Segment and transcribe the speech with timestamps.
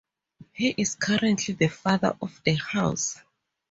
[0.53, 3.19] He is currently the Father of the House.